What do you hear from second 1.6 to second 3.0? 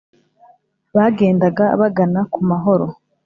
bagana ku mahoro.